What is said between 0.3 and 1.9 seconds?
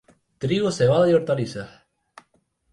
Trigo, cebada y hortalizas.